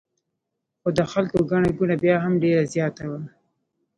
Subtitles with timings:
[0.81, 3.21] خو د خلکو ګڼه ګوڼه بیا هم ډېره زیاته وه.